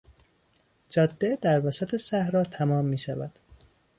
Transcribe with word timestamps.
جاده 0.89 1.37
در 1.41 1.65
وسط 1.65 1.95
صحرا 1.95 2.43
تمام 2.43 2.85
میشود. 2.85 3.31